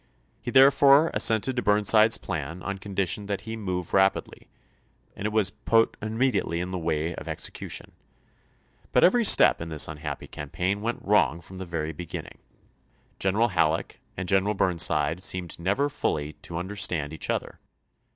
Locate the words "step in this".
9.25-9.87